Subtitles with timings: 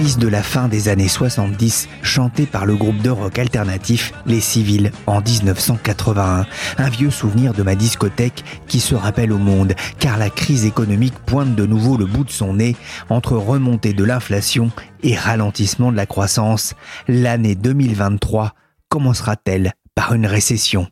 [0.00, 4.92] De la fin des années 70, chantée par le groupe de rock alternatif Les Civils
[5.06, 6.46] en 1981.
[6.78, 11.18] Un vieux souvenir de ma discothèque qui se rappelle au monde, car la crise économique
[11.26, 12.76] pointe de nouveau le bout de son nez
[13.10, 14.70] entre remontée de l'inflation
[15.02, 16.72] et ralentissement de la croissance.
[17.06, 18.54] L'année 2023
[18.88, 20.88] commencera-t-elle par une récession?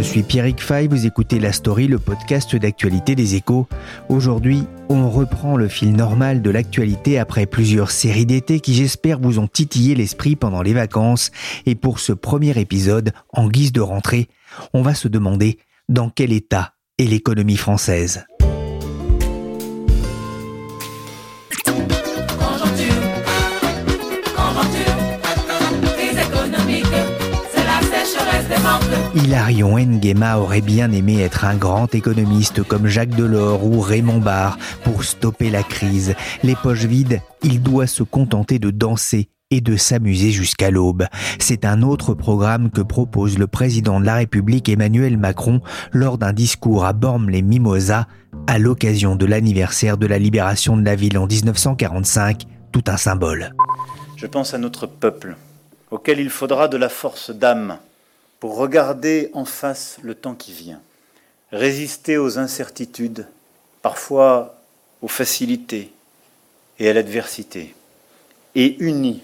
[0.00, 3.66] Je suis Pierrick Fay, vous écoutez La Story, le podcast d'actualité des échos.
[4.08, 9.38] Aujourd'hui, on reprend le fil normal de l'actualité après plusieurs séries d'été qui j'espère vous
[9.38, 11.30] ont titillé l'esprit pendant les vacances.
[11.66, 14.28] Et pour ce premier épisode, en guise de rentrée,
[14.72, 15.58] on va se demander
[15.90, 18.24] dans quel état est l'économie française.
[29.14, 34.56] Hilarion Nguema aurait bien aimé être un grand économiste comme Jacques Delors ou Raymond Barre
[34.84, 36.14] pour stopper la crise.
[36.44, 41.06] Les poches vides, il doit se contenter de danser et de s'amuser jusqu'à l'aube.
[41.40, 45.60] C'est un autre programme que propose le président de la République Emmanuel Macron
[45.92, 48.06] lors d'un discours à Bormes-les-Mimosas
[48.46, 53.54] à l'occasion de l'anniversaire de la libération de la ville en 1945, tout un symbole.
[54.16, 55.36] Je pense à notre peuple,
[55.90, 57.78] auquel il faudra de la force d'âme
[58.40, 60.80] pour regarder en face le temps qui vient,
[61.52, 63.28] résister aux incertitudes,
[63.82, 64.56] parfois
[65.02, 65.92] aux facilités
[66.78, 67.74] et à l'adversité,
[68.54, 69.22] et unis,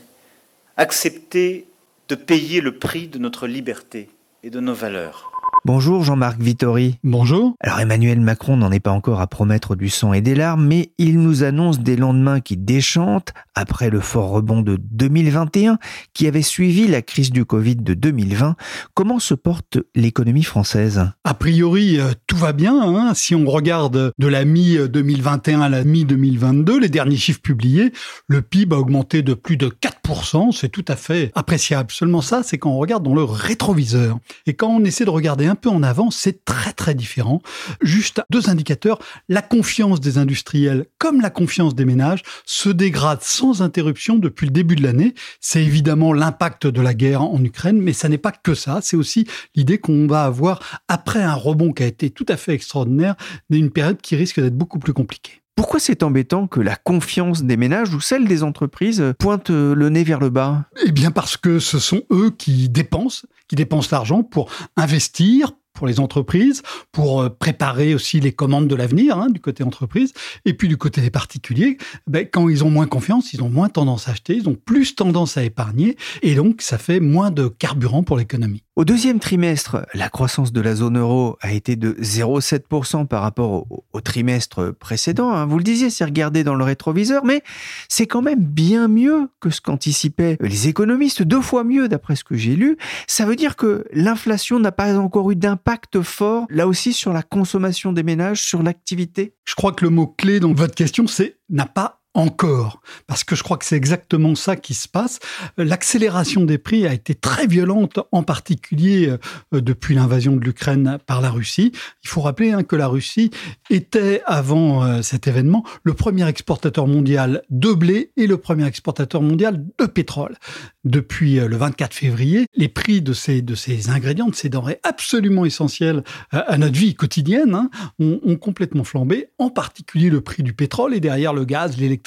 [0.77, 1.67] accepter
[2.09, 4.11] de payer le prix de notre liberté
[4.43, 5.33] et de nos valeurs.
[5.65, 6.99] Bonjour Jean-Marc Vittori.
[7.03, 7.55] Bonjour.
[7.59, 10.91] Alors Emmanuel Macron n'en est pas encore à promettre du sang et des larmes, mais
[10.99, 15.79] il nous annonce des lendemains qui déchantent après le fort rebond de 2021
[16.15, 18.55] qui avait suivi la crise du Covid de 2020.
[18.95, 21.11] Comment se porte l'économie française?
[21.25, 22.81] A priori, euh, tout va bien.
[22.81, 23.15] Hein.
[23.15, 27.93] Si on regarde de la mi-2021 à la mi-2022, les derniers chiffres publiés,
[28.29, 30.53] le PIB a augmenté de plus de 4%.
[30.53, 31.91] C'est tout à fait appréciable.
[31.91, 34.19] Seulement ça, c'est quand on regarde dans le rétroviseur.
[34.47, 37.41] Et quand on essaie de regarder un peu en avant, c'est très très différent.
[37.81, 43.46] Juste deux indicateurs, la confiance des industriels comme la confiance des ménages se dégrade sans
[43.55, 45.15] interruption depuis le début de l'année.
[45.41, 48.97] C'est évidemment l'impact de la guerre en Ukraine, mais ça n'est pas que ça, c'est
[48.97, 53.17] aussi l'idée qu'on va avoir, après un rebond qui a été tout à fait extraordinaire,
[53.51, 55.43] une période qui risque d'être beaucoup plus compliquée.
[55.57, 60.05] Pourquoi c'est embêtant que la confiance des ménages ou celle des entreprises pointe le nez
[60.05, 60.67] vers le bas?
[60.85, 65.87] Eh bien parce que ce sont eux qui dépensent, qui dépensent l'argent pour investir, pour
[65.87, 70.13] les entreprises, pour euh, préparer aussi les commandes de l'avenir hein, du côté entreprise,
[70.45, 71.79] et puis du côté des particuliers,
[72.09, 74.97] ben, quand ils ont moins confiance, ils ont moins tendance à acheter, ils ont plus
[74.97, 78.66] tendance à épargner, et donc ça fait moins de carburant pour l'économie.
[78.77, 83.67] Au deuxième trimestre, la croissance de la zone euro a été de 0,7% par rapport
[83.95, 85.33] au, trimestre précédent.
[85.33, 85.47] Hein.
[85.47, 87.43] Vous le disiez, c'est regardé dans le rétroviseur, mais
[87.89, 92.25] c'est quand même bien mieux que ce qu'anticipaient les économistes, deux fois mieux d'après ce
[92.25, 92.77] que j'ai lu.
[93.07, 97.23] Ça veut dire que l'inflation n'a pas encore eu d'impact fort, là aussi, sur la
[97.23, 99.33] consommation des ménages, sur l'activité?
[99.47, 103.43] Je crois que le mot-clé dans votre question, c'est n'a pas encore, parce que je
[103.43, 105.19] crois que c'est exactement ça qui se passe.
[105.59, 109.09] L'accélération des prix a été très violente, en particulier
[109.53, 111.73] euh, depuis l'invasion de l'Ukraine par la Russie.
[112.03, 113.31] Il faut rappeler hein, que la Russie
[113.69, 119.21] était, avant euh, cet événement, le premier exportateur mondial de blé et le premier exportateur
[119.21, 120.37] mondial de pétrole.
[120.85, 124.81] Depuis euh, le 24 février, les prix de ces, de ces ingrédients, de ces denrées
[124.85, 130.43] absolument essentielles à notre vie quotidienne, hein, ont, ont complètement flambé, en particulier le prix
[130.43, 132.06] du pétrole et derrière le gaz, l'électricité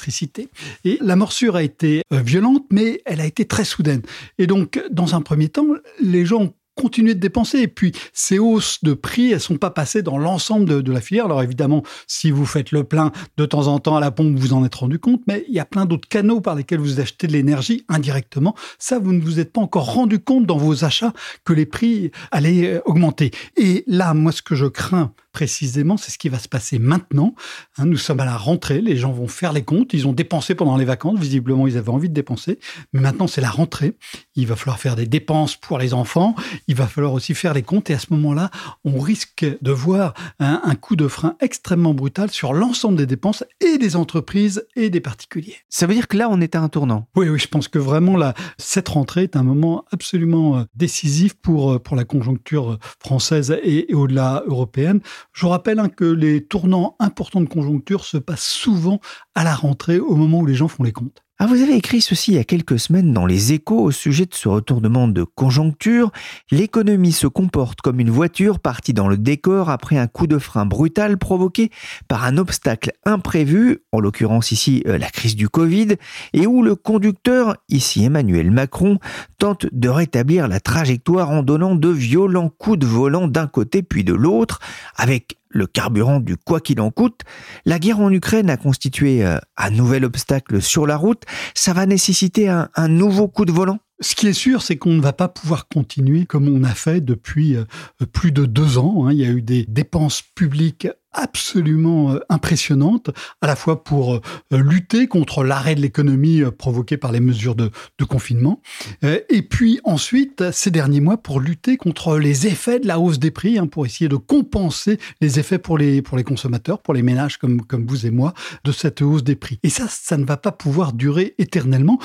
[0.84, 4.02] et la morsure a été euh, violente, mais elle a été très soudaine.
[4.38, 5.66] Et donc, dans un premier temps,
[6.00, 7.58] les gens ont continuer de dépenser.
[7.58, 11.00] Et puis, ces hausses de prix, elles sont pas passées dans l'ensemble de, de, la
[11.00, 11.26] filière.
[11.26, 14.52] Alors évidemment, si vous faites le plein de temps en temps à la pompe, vous
[14.52, 17.26] en êtes rendu compte, mais il y a plein d'autres canaux par lesquels vous achetez
[17.26, 18.54] de l'énergie indirectement.
[18.78, 21.12] Ça, vous ne vous êtes pas encore rendu compte dans vos achats
[21.44, 23.30] que les prix allaient euh, augmenter.
[23.56, 27.34] Et là, moi, ce que je crains précisément, c'est ce qui va se passer maintenant.
[27.78, 30.54] Hein, nous sommes à la rentrée, les gens vont faire les comptes, ils ont dépensé
[30.54, 32.58] pendant les vacances, visiblement ils avaient envie de dépenser,
[32.92, 33.94] mais maintenant c'est la rentrée,
[34.34, 36.34] il va falloir faire des dépenses pour les enfants,
[36.66, 38.50] il va falloir aussi faire les comptes, et à ce moment-là,
[38.84, 43.44] on risque de voir un, un coup de frein extrêmement brutal sur l'ensemble des dépenses
[43.60, 45.56] et des entreprises et des particuliers.
[45.68, 47.08] Ça veut dire que là, on est à un tournant.
[47.16, 51.34] Oui, oui, je pense que vraiment là, cette rentrée est un moment absolument euh, décisif
[51.34, 55.00] pour, euh, pour la conjoncture française et, et au-delà européenne.
[55.32, 59.00] Je vous rappelle hein, que les tournants importants de conjoncture se passent souvent
[59.34, 61.22] à la rentrée, au moment où les gens font les comptes.
[61.42, 64.26] Ah, vous avez écrit ceci il y a quelques semaines dans les échos au sujet
[64.26, 66.12] de ce retournement de conjoncture.
[66.50, 70.66] L'économie se comporte comme une voiture partie dans le décor après un coup de frein
[70.66, 71.70] brutal provoqué
[72.08, 75.96] par un obstacle imprévu, en l'occurrence ici euh, la crise du Covid,
[76.34, 78.98] et où le conducteur, ici Emmanuel Macron,
[79.38, 84.04] tente de rétablir la trajectoire en donnant de violents coups de volant d'un côté puis
[84.04, 84.60] de l'autre,
[84.94, 87.20] avec le carburant du quoi qu'il en coûte,
[87.64, 91.24] la guerre en Ukraine a constitué euh, un nouvel obstacle sur la route.
[91.54, 94.94] Ça va nécessiter un, un nouveau coup de volant ce qui est sûr, c'est qu'on
[94.94, 97.64] ne va pas pouvoir continuer comme on a fait depuis euh,
[98.12, 99.06] plus de deux ans.
[99.06, 99.12] Hein.
[99.12, 103.10] Il y a eu des dépenses publiques absolument euh, impressionnantes,
[103.42, 104.20] à la fois pour euh,
[104.52, 107.70] lutter contre l'arrêt de l'économie provoqué par les mesures de,
[108.08, 108.60] confinement,
[109.02, 113.30] et puis ensuite, ces derniers mois, pour lutter contre les effets de la hausse des
[113.30, 117.02] prix, hein, pour essayer de compenser les effets pour les, pour les consommateurs, pour les
[117.02, 118.32] ménages comme, comme vous et moi,
[118.64, 119.60] de cette hausse des prix.
[119.62, 122.00] Et ça, ça ne va pas pouvoir durer éternellement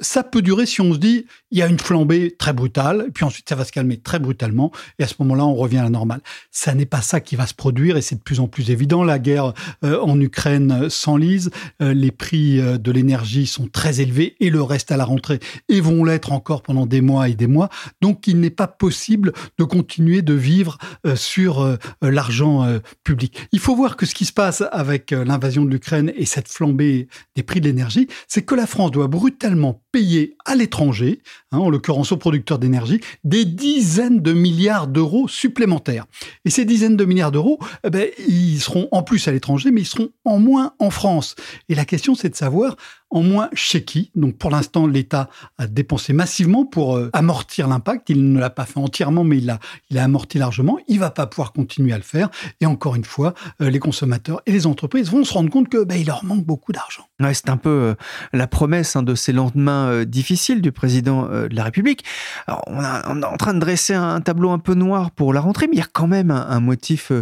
[0.00, 3.24] ça peut durer si on se dit il y a une flambée très brutale, puis
[3.24, 5.90] ensuite ça va se calmer très brutalement, et à ce moment-là on revient à la
[5.90, 6.20] normale.
[6.50, 9.04] Ça n'est pas ça qui va se produire, et c'est de plus en plus évident.
[9.04, 9.52] La guerre
[9.84, 11.50] euh, en Ukraine s'enlise,
[11.82, 15.40] euh, les prix euh, de l'énergie sont très élevés, et le reste à la rentrée,
[15.68, 17.68] et vont l'être encore pendant des mois et des mois.
[18.00, 20.78] Donc il n'est pas possible de continuer de vivre
[21.14, 22.66] sur l'argent
[23.04, 23.48] public.
[23.52, 27.08] Il faut voir que ce qui se passe avec l'invasion de l'Ukraine et cette flambée
[27.36, 31.20] des prix de l'énergie, c'est que la France doit brutalement payer à l'étranger,
[31.52, 36.06] hein, en l'occurrence aux producteurs d'énergie, des dizaines de milliards d'euros supplémentaires.
[36.44, 39.82] Et ces dizaines de milliards d'euros, eh ben, ils seront en plus à l'étranger, mais
[39.82, 41.34] ils seront en moins en France.
[41.68, 42.76] Et la question, c'est de savoir
[43.10, 44.10] en moins chez qui.
[44.14, 45.28] Donc pour l'instant, l'État
[45.58, 48.08] a dépensé massivement pour euh, amortir l'impact.
[48.10, 49.50] Il ne l'a pas fait entièrement, mais il
[49.98, 50.78] a amorti largement.
[50.88, 52.30] Il va pas pouvoir continuer à le faire.
[52.60, 55.84] Et encore une fois, euh, les consommateurs et les entreprises vont se rendre compte que
[55.84, 57.04] bah, il leur manque beaucoup d'argent.
[57.20, 57.94] Ouais, c'est un peu euh,
[58.32, 62.04] la promesse hein, de ces lendemains difficiles du président de la République.
[62.46, 65.32] Alors, on, a, on, est en train de dresser un tableau un peu noir pour
[65.32, 67.12] la rentrée, mais il y a quand même un, un motif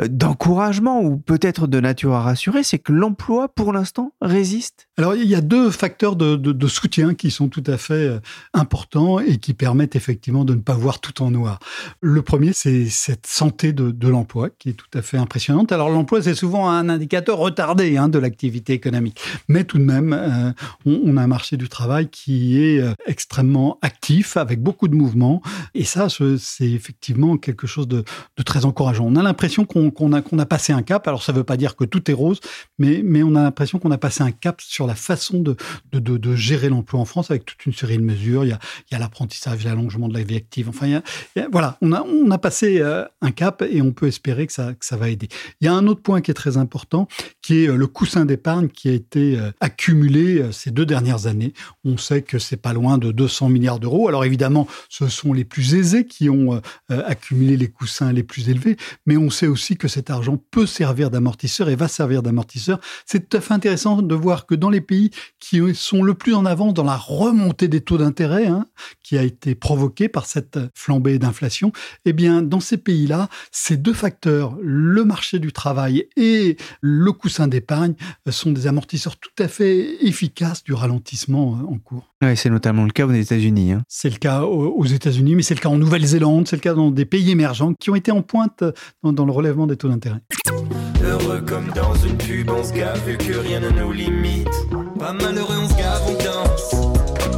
[0.00, 4.88] d'encouragement ou peut-être de nature à rassurer, c'est que l'emploi, pour l'instant, résiste?
[4.96, 8.20] Alors il y a deux facteurs de, soutien qui sont tout à fait euh,
[8.52, 11.58] importants et qui permettent effectivement de ne pas voir tout en noir.
[12.00, 15.72] Le premier, c'est cette santé de, l'emploi qui est tout à fait impressionnante.
[15.72, 20.12] Alors l'emploi, c'est souvent un indicateur retardé hein, de l'activité économique, mais tout de même,
[20.12, 20.52] euh,
[20.84, 25.42] on, a un marché du travail qui est euh, extrêmement actif, avec beaucoup de mouvements,
[25.74, 26.08] et ça,
[26.38, 28.04] c'est effectivement quelque chose de,
[28.44, 29.06] très encourageant.
[29.06, 31.08] On a l'impression qu'on qu a, a passé un cap.
[31.08, 32.40] Alors ça ne veut pas dire que tout est rose,
[32.78, 37.00] mais on a l'impression qu'on a passé un cap sur la façon de, gérer l'emploi
[37.00, 38.44] en France avec toute une série de mesures.
[38.44, 38.56] Il
[38.90, 40.68] y a, l'apprentissage, l'allongement de la vie active.
[40.68, 41.00] Enfin,
[41.50, 44.74] voilà, on a, on a passé euh, un cap et on peut espérer que ça,
[44.74, 45.28] que ça va aider.
[45.60, 47.08] Il y a un autre point qui est très important,
[47.42, 51.52] qui est euh, le coussin d'épargne qui a été euh, accumulé ces deux dernières années.
[51.84, 54.08] On sait que c'est pas loin de 200 milliards d'euros.
[54.08, 58.76] Alors évidemment, ce sont les plus aisés qui ont accumulé les coussins les plus élevés,
[59.06, 62.80] mais on sait aussi que cet argent peut servir d'amortisseur et va servir d'amortisseur.
[63.06, 65.10] C'est tout à fait intéressant de voir que dans les pays
[65.40, 68.66] qui sont le plus en avance dans la remontée des taux d'intérêt, hein,
[69.02, 71.72] qui a été provoquée par cette flambée d'inflation,
[72.04, 77.48] eh bien, dans ces pays-là, ces deux facteurs, le marché du travail et le coussin
[77.48, 77.94] d'épargne,
[78.28, 82.14] sont des amortisseurs tout à fait efficaces du ralentissement en cours.
[82.22, 83.72] Oui, c'est notamment le cas aux États-Unis.
[83.72, 83.82] Hein.
[83.88, 86.90] C'est le cas aux États-Unis, mais c'est le cas en Nouvelle-Zélande, c'est le cas dans
[86.90, 88.64] des pays émergents qui ont été en pointe
[89.02, 90.20] dans, dans le relèvement des taux d'intérêt.
[91.02, 94.48] Heureux comme dans une pub, on se gave vu que rien ne nous limite.
[95.04, 96.72] Pas malheureux, on se gave, on danse.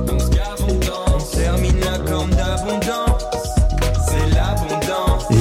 [0.08, 1.35] On se gave, on danse.
[1.35, 1.86] On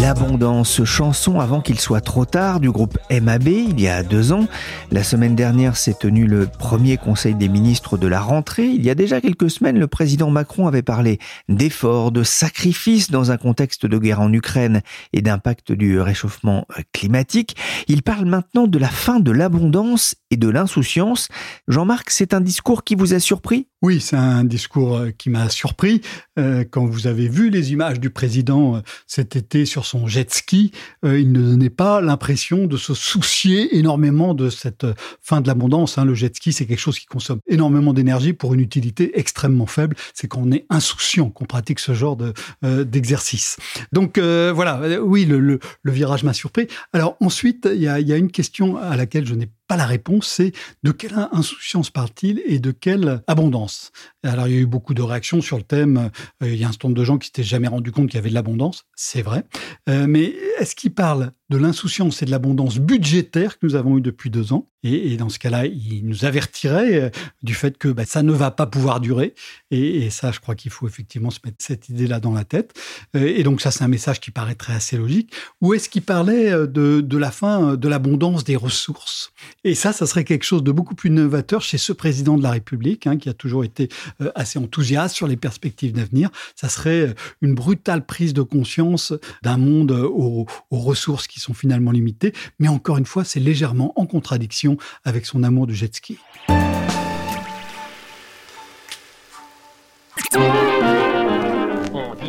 [0.06, 0.84] l'abondance.
[0.84, 4.48] Chanson avant qu'il soit trop tard du groupe MAB il y a deux ans.
[4.92, 8.68] La semaine dernière s'est tenu le premier conseil des ministres de la rentrée.
[8.68, 11.18] Il y a déjà quelques semaines, le président Macron avait parlé
[11.50, 14.82] d'efforts, de sacrifices dans un contexte de guerre en Ukraine
[15.12, 17.56] et d'impact du réchauffement climatique.
[17.88, 21.30] Il parle maintenant de la fin de l'abondance et de l'insouciance.
[21.68, 23.70] Jean-Marc, c'est un discours qui vous a surpris?
[23.86, 26.02] Oui, c'est un discours qui m'a surpris.
[26.40, 30.34] Euh, quand vous avez vu les images du président euh, cet été sur son jet
[30.34, 30.72] ski,
[31.06, 34.88] euh, il ne donnait pas l'impression de se soucier énormément de cette
[35.22, 36.00] fin de l'abondance.
[36.00, 36.06] Hein.
[36.06, 39.96] Le jet ski, c'est quelque chose qui consomme énormément d'énergie pour une utilité extrêmement faible.
[40.16, 42.18] C'est qu'on est insouciant qu'on pratique ce genre
[42.64, 43.58] d'exercice.
[43.92, 46.66] Donc voilà, oui, le, virage m'a surpris.
[46.92, 49.86] Alors ensuite, il y a, y a une question à laquelle je n'ai pas la
[49.86, 50.52] réponse, c'est
[50.84, 53.92] de quelle insouciance parle-t-il et de quelle abondance?
[54.24, 56.10] Alors, il y a eu beaucoup de réactions sur le thème.
[56.44, 58.18] Euh, il y a un certain nombre de gens qui s'étaient jamais rendu compte qu'il
[58.18, 59.44] y avait de l'abondance, c'est vrai.
[59.90, 64.02] Euh, mais est-ce qu'il parle de l'insouciance et de l'abondance budgétaire que nous avons eu
[64.02, 64.68] depuis deux ans.
[64.86, 67.10] Et, dans ce cas-là, il nous avertirait euh,
[67.42, 69.34] du fait que bah, ça ne va pas pouvoir durer.
[69.72, 72.74] Et, ça, je crois qu'il faut effectivement se mettre cette idée-là dans la tête.
[73.16, 75.34] Euh, et donc ça, c'est un message qui paraîtrait assez logique.
[75.62, 79.32] Ou est-ce qu'il parlait euh, de, la fin de l'abondance des ressources?
[79.64, 82.52] Et ça, ça serait quelque chose de beaucoup plus novateur chez ce président de la
[82.52, 83.90] République, hein, qui a toujours été
[84.36, 86.30] assez enthousiaste sur les perspectives d'avenir.
[86.56, 91.92] Ça serait une brutale prise de conscience d'un monde aux, aux ressources qui sont finalement
[91.92, 96.18] limités, mais encore une fois, c'est légèrement en contradiction avec son amour du jet ski.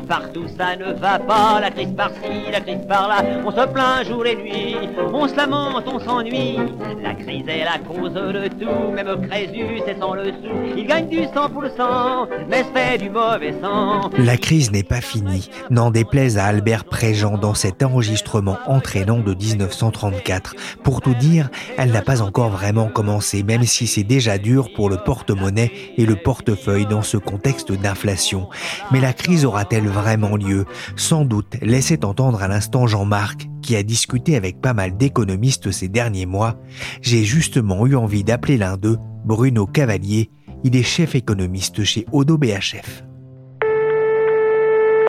[0.06, 4.24] Partout ça ne va pas, la crise par-ci, la crise par-là, on se plaint jour
[4.26, 4.76] et nuit,
[5.12, 6.58] on se lamente, on s'ennuie,
[7.02, 11.08] la crise est la cause de tout, même Crésus est sans le sou, il gagne
[11.08, 14.10] du sang pour le sang, mais fait du mauvais sang.
[14.18, 19.34] La crise n'est pas finie, n'en déplaise à Albert Préjean dans cet enregistrement entraînant de
[19.34, 20.54] 1934.
[20.82, 21.48] Pour tout dire,
[21.78, 26.06] elle n'a pas encore vraiment commencé, même si c'est déjà dur pour le porte-monnaie et
[26.06, 28.48] le portefeuille dans ce contexte d'inflation.
[28.92, 33.82] Mais la crise aura-t-elle vraiment lieu Sans doute, laissait entendre à l'instant Jean-Marc, qui a
[33.82, 36.56] discuté avec pas mal d'économistes ces derniers mois.
[37.02, 40.30] J'ai justement eu envie d'appeler l'un d'eux, Bruno Cavalier.
[40.64, 43.04] Il est chef économiste chez Odo BHF.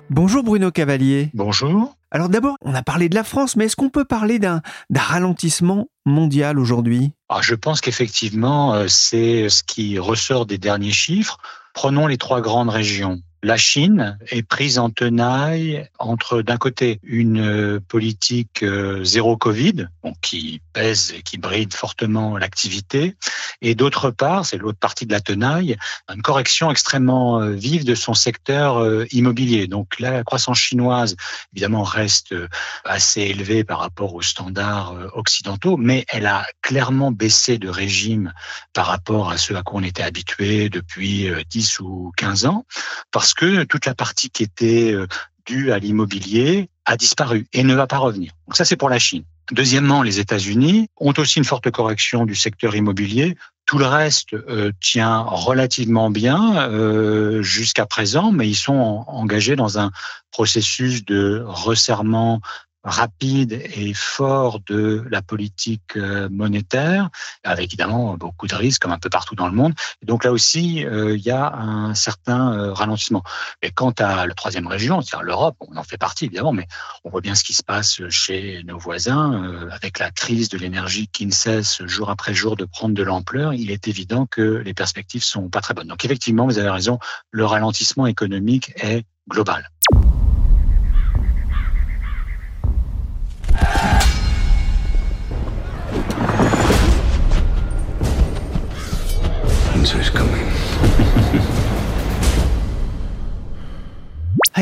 [0.10, 1.30] Bonjour Bruno Cavalier.
[1.34, 1.94] Bonjour.
[2.12, 4.62] Alors d'abord, on a parlé de la France, mais est-ce qu'on peut parler d'un
[4.96, 7.12] ralentissement mondial aujourd'hui?
[7.28, 11.38] Ah, Je pense qu'effectivement, euh, c'est ce qui ressort des derniers chiffres.
[11.74, 13.20] Prenons les trois grandes régions.
[13.48, 19.88] La Chine est prise en tenaille entre d'un côté une euh, politique euh, zéro Covid,
[20.22, 23.16] qui pèse et qui bride fortement l'activité,
[23.62, 25.78] et d'autre part, c'est l'autre partie de la tenaille,
[26.14, 29.68] une correction extrêmement euh, vive de son secteur immobilier.
[29.68, 31.16] Donc la croissance chinoise,
[31.54, 32.36] évidemment, reste
[32.84, 38.34] assez élevée par rapport aux standards occidentaux, mais elle a clairement baissé de régime
[38.74, 42.66] par rapport à ce à quoi on était habitué depuis 10 ou 15 ans,
[43.12, 45.08] parce que toute la partie qui était euh,
[45.46, 48.34] due à l'immobilier a disparu et ne va pas revenir.
[48.48, 49.24] Donc ça, c'est pour la Chine.
[49.54, 53.38] Deuxièmement, les États-Unis ont aussi une forte correction du secteur immobilier.
[53.66, 59.80] Tout le reste euh, tient relativement bien euh, jusqu'à présent, mais ils sont engagés dans
[59.80, 59.92] un
[60.32, 62.42] processus de resserrement
[62.88, 67.10] rapide et fort de la politique euh, monétaire,
[67.44, 69.74] avec évidemment beaucoup de risques, comme un peu partout dans le monde.
[70.04, 73.24] Donc là aussi, euh, il y a un certain euh, ralentissement.
[73.62, 76.68] Et quant à la troisième région, c'est-à-dire l'Europe, on en fait partie évidemment, mais
[77.04, 81.08] on voit bien ce qui se passe chez nos voisins, avec la crise de l'énergie
[81.08, 83.54] qui ne cesse jour après jour de prendre de l'ampleur.
[83.54, 85.88] Il est évident que les perspectives sont pas très bonnes.
[85.88, 87.00] Donc effectivement, vous avez raison,
[87.32, 89.70] le ralentissement économique est global.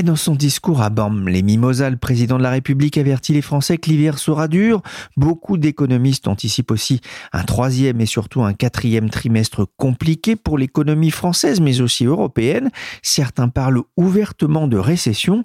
[0.05, 3.77] Dans son discours à Bam, les Mimosas, le président de la République avertit les Français
[3.77, 4.82] que l'hiver sera dur.
[5.17, 7.01] Beaucoup d'économistes anticipent aussi
[7.34, 12.70] un troisième et surtout un quatrième trimestre compliqué pour l'économie française, mais aussi européenne.
[13.01, 15.44] Certains parlent ouvertement de récession.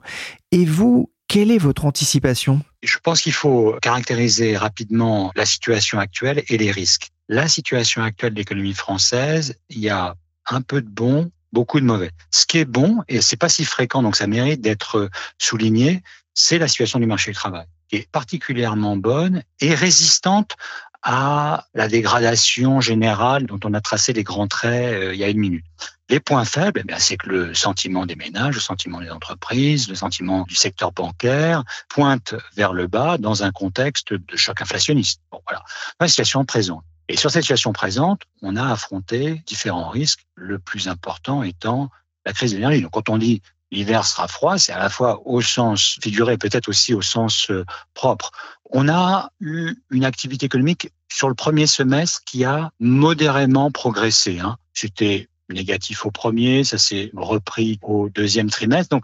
[0.53, 2.61] Et vous, quelle est votre anticipation?
[2.83, 7.11] Je pense qu'il faut caractériser rapidement la situation actuelle et les risques.
[7.33, 11.85] La situation actuelle de l'économie française, il y a un peu de bon, beaucoup de
[11.85, 12.11] mauvais.
[12.33, 15.09] Ce qui est bon, et c'est pas si fréquent, donc ça mérite d'être
[15.39, 16.03] souligné,
[16.35, 20.57] c'est la situation du marché du travail, qui est particulièrement bonne et résistante
[21.05, 25.29] à la dégradation générale dont on a tracé les grands traits euh, il y a
[25.29, 25.65] une minute.
[26.09, 29.95] Les points faibles, eh c'est que le sentiment des ménages, le sentiment des entreprises, le
[29.95, 35.21] sentiment du secteur bancaire pointe vers le bas dans un contexte de choc inflationniste.
[35.31, 35.63] Bon, voilà,
[36.01, 36.83] la situation présente.
[37.11, 41.91] Et sur cette situation présente, on a affronté différents risques, le plus important étant
[42.25, 42.83] la crise de l'énergie.
[42.83, 46.69] Donc quand on dit l'hiver sera froid, c'est à la fois au sens figuré, peut-être
[46.69, 47.65] aussi au sens euh,
[47.95, 48.31] propre.
[48.71, 54.39] On a eu une activité économique sur le premier semestre qui a modérément progressé.
[54.39, 54.57] Hein.
[54.73, 58.91] C'était négatif au premier, ça s'est repris au deuxième trimestre.
[58.95, 59.03] Donc,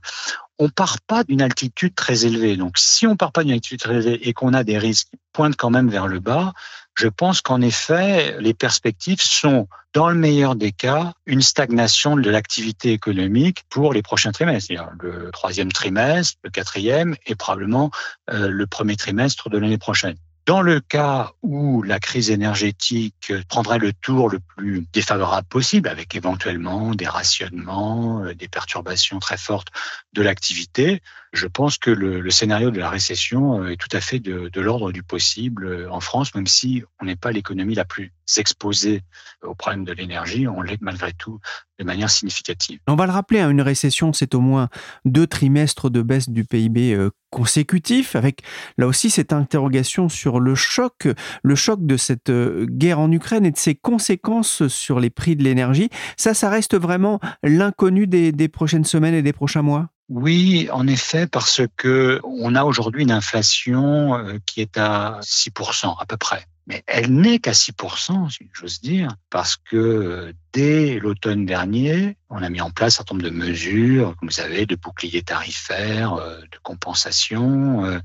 [0.61, 2.57] on part pas d'une altitude très élevée.
[2.57, 5.19] Donc, si on part pas d'une altitude très élevée et qu'on a des risques qui
[5.33, 6.55] pointent quand même vers le bas,
[6.97, 12.31] je pense qu'en effet, les perspectives sont, dans le meilleur des cas, une stagnation de
[12.31, 17.91] l'activité économique pour les prochains trimestres, c'est-à-dire le troisième trimestre, le quatrième et probablement
[18.31, 20.17] euh, le premier trimestre de l'année prochaine.
[20.47, 26.15] Dans le cas où la crise énergétique prendrait le tour le plus défavorable possible, avec
[26.15, 29.69] éventuellement des rationnements, euh, des perturbations très fortes
[30.13, 34.19] de l'activité, je pense que le, scénario de la récession euh, est tout à fait
[34.19, 38.13] de, l'ordre du possible euh, en France, même si on n'est pas l'économie la plus
[38.37, 39.03] exposée
[39.43, 41.39] au problème de l'énergie, on l'est malgré tout
[41.79, 42.81] de manière significative.
[42.87, 44.69] On va le rappeler, hein, une récession, c'est au moins
[45.05, 48.43] deux trimestres de baisse du PIB euh, consécutifs, avec
[48.79, 51.07] là aussi cette interrogation sur le choc,
[51.43, 55.45] le choc de cette guerre en Ukraine et de ses conséquences sur les prix de
[55.45, 55.91] l'énergie.
[56.17, 59.91] Ça, ça reste vraiment l'inconnu des prochaines semaines et des prochains mois?
[60.09, 65.97] Oui, en effet, parce que on a aujourd'hui une inflation euh, qui est à 6%
[65.99, 66.47] à peu près.
[66.69, 72.43] Mais elle n'est qu'à 6%, si j'ose dire, parce que euh, dès l'automne dernier, on
[72.43, 76.15] a mis en place un certain nombre de mesures, comme vous savez, de boucliers tarifaires,
[76.15, 78.01] euh, de compensation.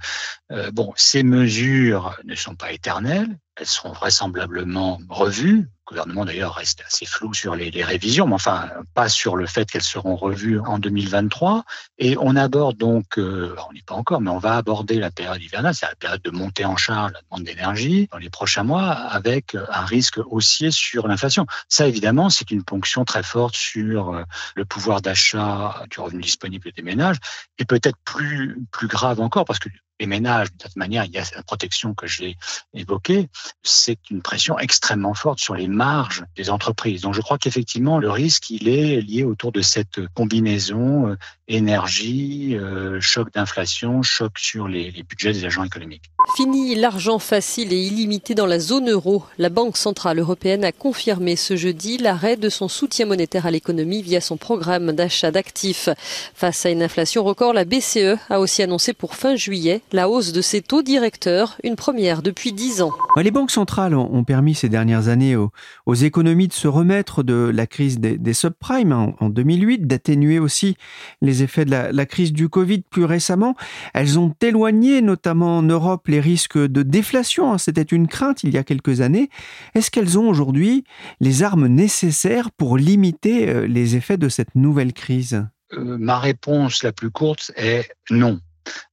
[0.73, 5.69] Bon, ces mesures ne sont pas éternelles, elles seront vraisemblablement revues.
[5.91, 9.69] Le gouvernement d'ailleurs reste assez flou sur les, révisions, mais enfin pas sur le fait
[9.69, 11.65] qu'elles seront revues en 2023.
[11.97, 15.11] Et on aborde donc, euh, on n'y est pas encore, mais on va aborder la
[15.11, 18.63] période hivernale, c'est la période de montée en charge, la demande d'énergie dans les prochains
[18.63, 21.45] mois, avec un risque haussier sur l'inflation.
[21.67, 24.23] Ça évidemment, c'est une ponction très forte sur euh,
[24.55, 27.17] le pouvoir d'achat du revenu disponible des ménages,
[27.59, 29.69] et peut-être plus plus grave encore parce que
[30.01, 32.35] les ménages, de cette manière, il y a la protection que j'ai
[32.73, 33.29] évoquée,
[33.61, 37.01] c'est une pression extrêmement forte sur les marges des entreprises.
[37.01, 41.17] Donc je crois qu'effectivement, le risque, il est lié autour de cette combinaison euh,
[41.47, 46.09] énergie, euh, choc d'inflation, choc sur les, les budgets des agents économiques.
[46.35, 49.23] Fini l'argent facile et illimité dans la zone euro.
[49.37, 54.01] La Banque centrale européenne a confirmé ce jeudi l'arrêt de son soutien monétaire à l'économie
[54.01, 55.89] via son programme d'achat d'actifs.
[56.33, 60.31] Face à une inflation record, la BCE a aussi annoncé pour fin juillet la hausse
[60.31, 62.91] de ses taux directeurs, une première depuis dix ans.
[63.17, 67.67] Les banques centrales ont permis ces dernières années aux, économies de se remettre de la
[67.67, 70.77] crise des, subprimes en, 2008, d'atténuer aussi
[71.21, 73.55] les effets de la, la crise du Covid plus récemment.
[73.93, 77.53] Elles ont éloigné, notamment en Europe, les risques de déflation.
[77.53, 77.57] Hein.
[77.57, 79.29] C'était une crainte il y a quelques années.
[79.75, 80.83] Est-ce qu'elles ont aujourd'hui
[81.19, 85.45] les armes nécessaires pour limiter euh, les effets de cette nouvelle crise?
[85.73, 88.39] Euh, Ma réponse la plus courte est non.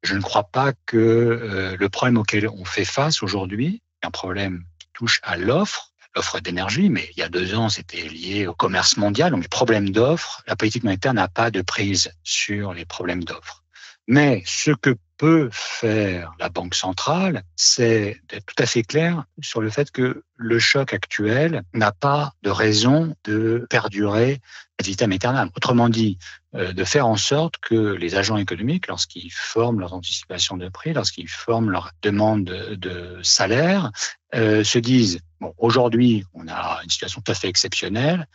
[0.02, 4.64] Je ne crois pas que euh, le problème auquel on fait face aujourd'hui, un problème
[4.78, 8.54] qui touche à l'offre, l'offre d'énergie, mais il y a deux ans, c'était lié au
[8.54, 9.30] commerce mondial.
[9.30, 13.64] Donc, problème d'offre, la politique monétaire n'a pas de prise sur les problèmes d'offre.
[14.06, 19.60] Mais ce que peut faire la Banque centrale, c'est d'être tout à fait clair sur
[19.60, 24.40] le fait que le choc actuel n'a pas de raison de perdurer
[24.78, 25.50] ad vitam.
[25.56, 26.18] Autrement dit,
[26.54, 30.92] euh, de faire en sorte que les agents économiques, lorsqu'ils forment leurs anticipations de prix,
[30.92, 33.90] lorsqu'ils forment leurs demandes de, salaire,
[34.34, 38.26] euh, se disent, bon, aujourd'hui, on a une situation tout à fait exceptionnelle,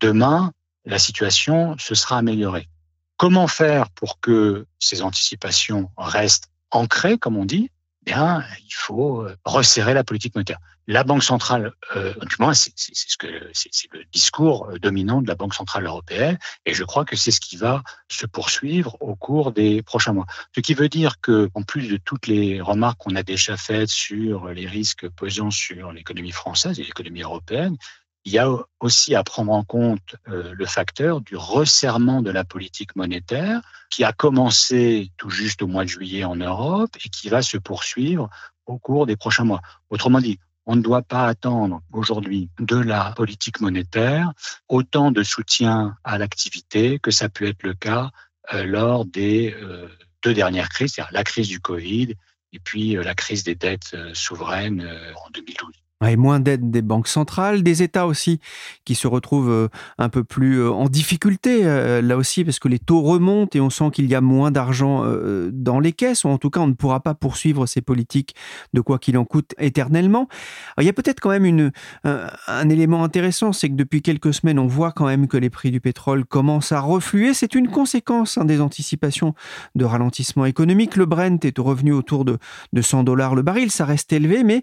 [0.00, 0.52] demain,
[0.84, 2.68] la situation se sera améliorée.
[3.16, 7.70] Comment faire pour que ces anticipations restent ancrées, comme on dit?
[8.04, 10.60] Bien, il faut euh, resserrer la politique monétaire.
[10.86, 12.14] La Banque centrale, euh,
[12.52, 16.84] c'est ce que c'est le discours euh, dominant de la Banque centrale européenne, et je
[16.84, 20.26] crois que c'est ce qui va se poursuivre au cours des prochains mois.
[20.54, 23.88] Ce qui veut dire que, en plus de toutes les remarques qu'on a déjà faites
[23.88, 27.76] sur les risques pesant sur l'économie française et l'économie européenne,
[28.26, 32.42] il y a aussi à prendre en compte euh, le facteur du resserrement de la
[32.42, 37.28] politique monétaire qui a commencé tout juste au mois de juillet en Europe et qui
[37.28, 38.28] va se poursuivre
[38.66, 39.62] au cours des prochains mois.
[39.90, 44.32] Autrement dit, on ne doit pas attendre aujourd'hui de la politique monétaire
[44.68, 48.10] autant de soutien à l'activité que ça peut être le cas
[48.54, 49.86] euh, lors des euh,
[50.24, 52.16] deux dernières crises, c'est-à-dire la crise du Covid
[52.52, 54.80] et puis la crise des dettes souveraines
[55.24, 55.85] en 2012.
[56.04, 58.38] Et moins d'aide des banques centrales, des États aussi
[58.84, 62.68] qui se retrouvent euh, un peu plus euh, en difficulté euh, là aussi parce que
[62.68, 65.04] les taux remontent et on sent qu'il y a moins d'argent
[65.52, 68.34] dans les caisses ou en tout cas on ne pourra pas poursuivre ces politiques
[68.74, 70.28] de quoi qu'il en coûte éternellement.
[70.78, 71.72] il y a peut-être quand même une,
[72.04, 75.70] un, élément intéressant, c'est que depuis quelques semaines on voit quand même que les prix
[75.70, 77.32] du pétrole commencent à refluer.
[77.32, 79.34] C'est une conséquence hein, des anticipations
[79.74, 80.96] de ralentissement économique.
[80.96, 82.38] Le Brent est revenu autour de,
[82.72, 84.62] de 100 dollars le baril, ça reste élevé, mais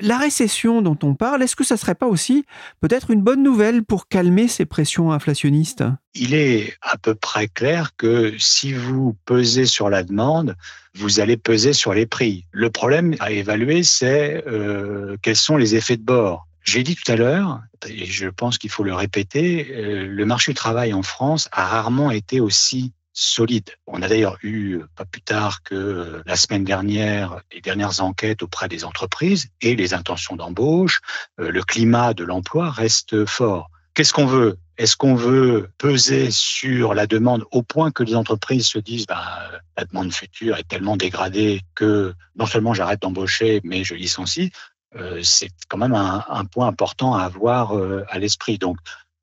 [0.00, 2.44] la récession dont on parle, est-ce que ça serait pas aussi
[2.80, 5.84] peut-être une bonne nouvelle pour calmer ces pressions inflationnistes?
[6.14, 10.56] Il est à peu près clair que si vous pesez sur la demande,
[10.94, 12.46] vous allez peser sur les prix.
[12.52, 16.46] Le problème à évaluer, c'est euh, quels sont les effets de bord.
[16.62, 20.52] J'ai dit tout à l'heure, et je pense qu'il faut le répéter, euh, le marché
[20.52, 23.70] du travail en France a rarement été aussi solide.
[23.86, 28.68] On a d'ailleurs eu, pas plus tard que la semaine dernière, les dernières enquêtes auprès
[28.68, 31.00] des entreprises et les intentions d'embauche.
[31.40, 33.70] Euh, le climat de l'emploi reste fort.
[33.94, 34.58] Qu'est-ce qu'on veut?
[34.76, 39.50] Est-ce qu'on veut peser sur la demande au point que les entreprises se disent bah,
[39.76, 44.50] la demande future est tellement dégradée que non seulement j'arrête d'embaucher, mais je licencie?
[44.96, 48.58] Euh, C'est quand même un, point important à avoir euh, à l'esprit.
[48.58, 48.78] Donc,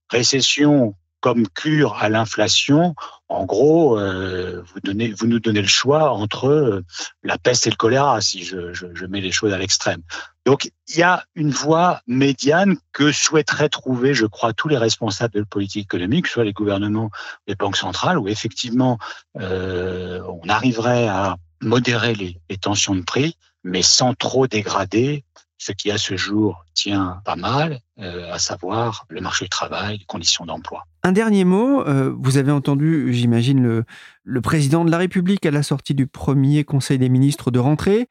[0.09, 2.95] récession comme cure à l'inflation,
[3.29, 6.85] en gros, euh, vous, nous donnez le choix entre euh,
[7.23, 10.01] la peste et le choléra, si je, mets les choses à l'extrême.
[10.45, 15.35] Donc, il y a une voie médiane que souhaiteraient trouver, je crois, tous les responsables
[15.35, 17.11] de politique économique, soit les gouvernements,
[17.47, 18.97] les banques centrales, où effectivement,
[19.39, 25.23] euh, on arriverait à modérer les tensions de prix, mais sans trop dégrader
[25.61, 29.99] ce qui à ce jour tient pas mal, euh, à savoir le marché du travail,
[29.99, 30.87] les conditions d'emploi.
[31.03, 33.83] Un dernier mot, euh, vous avez entendu, j'imagine, le,
[34.23, 38.07] le président de la République à la sortie du premier Conseil des ministres de rentrée.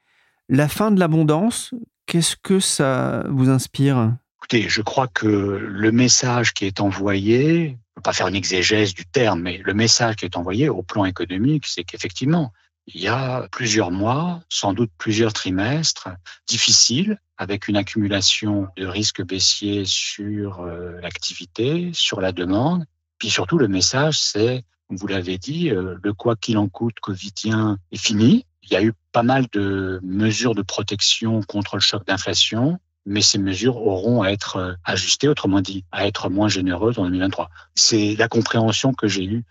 [0.49, 1.75] La fin de l'abondance,
[2.07, 4.15] qu'est-ce que ça vous inspire?
[4.39, 8.37] Écoutez, je crois que le message qui est envoyé, je ne peux pas faire une
[8.37, 12.53] exégèse du terme, mais le message qui est envoyé au plan économique, c'est qu'effectivement,
[12.95, 16.09] il y a plusieurs mois, sans doute plusieurs trimestres
[16.47, 22.85] difficiles, avec une accumulation de risques baissiers sur euh, l'activité, sur la demande.
[23.19, 27.79] Puis surtout, le message, c'est, vous l'avez dit, euh, le quoi qu'il en coûte covidien
[27.93, 28.45] est fini.
[28.63, 33.23] Il y a eu pas mal de mesures de protection contre le choc d'inflation, mais
[33.23, 37.49] ces mesures auront à être euh, ajustées, autrement dit, à être moins généreuses en 2023.
[37.75, 39.45] C'est la compréhension que j'ai eue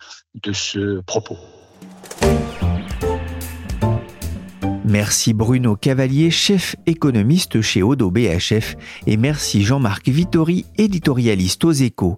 [0.43, 1.37] de ce propos.
[4.89, 8.75] Merci Bruno Cavalier, chef économiste chez Odo BHF,
[9.05, 12.17] et merci Jean-Marc Vittori, éditorialiste aux échos.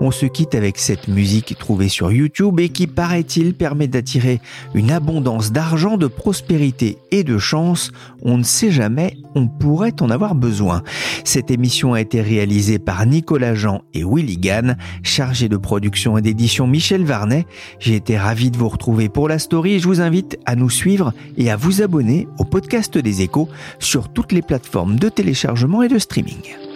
[0.00, 4.40] On se quitte avec cette musique trouvée sur YouTube et qui, paraît-il, permet d'attirer
[4.74, 7.90] une abondance d'argent, de prospérité et de chance.
[8.22, 10.82] On ne sait jamais, on pourrait en avoir besoin.
[11.24, 16.22] Cette émission a été réalisée par Nicolas Jean et Willy Gann, chargé de production et
[16.22, 17.44] d'édition Michel Varnet.
[17.80, 20.70] J'ai été ravi de vous retrouver pour la story et je vous invite à nous
[20.70, 23.48] suivre et à vous abonner au podcast des échos
[23.80, 26.67] sur toutes les plateformes de téléchargement et de streaming.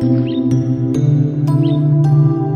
[0.00, 0.26] Thank
[0.96, 2.55] you.